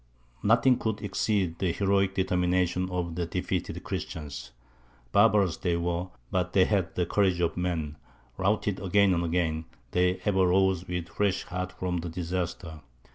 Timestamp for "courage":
7.05-7.39